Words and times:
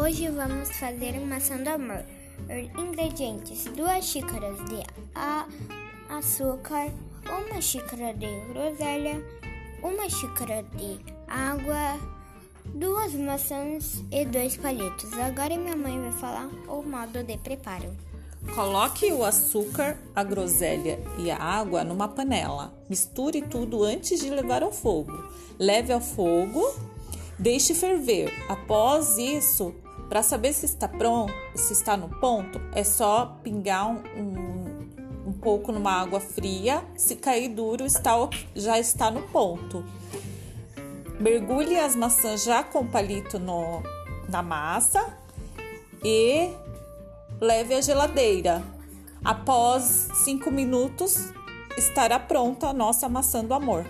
Hoje 0.00 0.28
vamos 0.30 0.70
fazer 0.78 1.20
maçã 1.20 1.58
do 1.58 1.68
amor. 1.68 2.02
Ingredientes: 2.78 3.64
2 3.76 4.02
xícaras 4.02 4.56
de 4.64 4.82
açúcar, 6.08 6.90
1 7.54 7.60
xícara 7.60 8.14
de 8.14 8.26
groselha, 8.48 9.22
1 9.84 10.08
xícara 10.08 10.62
de 10.74 10.98
água, 11.28 12.00
duas 12.64 13.12
maçãs 13.12 14.02
e 14.10 14.24
dois 14.24 14.56
palitos. 14.56 15.12
Agora 15.12 15.58
minha 15.58 15.76
mãe 15.76 16.00
vai 16.00 16.12
falar 16.12 16.48
o 16.66 16.82
modo 16.82 17.22
de 17.22 17.36
preparo. 17.36 17.94
Coloque 18.54 19.12
o 19.12 19.22
açúcar, 19.22 19.98
a 20.16 20.24
groselha 20.24 20.98
e 21.18 21.30
a 21.30 21.36
água 21.36 21.84
numa 21.84 22.08
panela. 22.08 22.72
Misture 22.88 23.42
tudo 23.42 23.84
antes 23.84 24.18
de 24.18 24.30
levar 24.30 24.62
ao 24.62 24.72
fogo. 24.72 25.12
Leve 25.58 25.92
ao 25.92 26.00
fogo, 26.00 26.74
deixe 27.38 27.74
ferver. 27.74 28.32
Após 28.48 29.18
isso, 29.18 29.74
para 30.10 30.24
saber 30.24 30.52
se 30.52 30.66
está 30.66 30.88
pronto, 30.88 31.32
se 31.54 31.72
está 31.72 31.96
no 31.96 32.08
ponto, 32.08 32.60
é 32.74 32.82
só 32.82 33.38
pingar 33.44 33.86
um, 33.86 34.02
um, 34.16 35.28
um 35.28 35.32
pouco 35.32 35.70
numa 35.70 35.92
água 35.92 36.18
fria. 36.18 36.84
Se 36.96 37.14
cair 37.14 37.48
duro, 37.48 37.86
está, 37.86 38.14
já 38.52 38.76
está 38.76 39.08
no 39.08 39.22
ponto. 39.28 39.84
Mergulhe 41.20 41.78
as 41.78 41.94
maçãs 41.94 42.42
já 42.42 42.64
com 42.64 42.84
palito 42.88 43.38
no, 43.38 43.84
na 44.28 44.42
massa 44.42 45.16
e 46.02 46.50
leve 47.40 47.74
à 47.74 47.80
geladeira. 47.80 48.64
Após 49.24 50.08
5 50.24 50.50
minutos, 50.50 51.32
estará 51.78 52.18
pronta 52.18 52.66
a 52.66 52.72
nossa 52.72 53.08
maçã 53.08 53.44
do 53.44 53.54
amor. 53.54 53.86